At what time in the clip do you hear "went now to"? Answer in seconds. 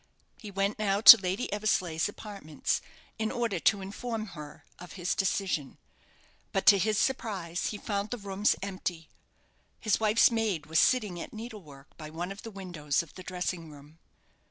0.49-1.17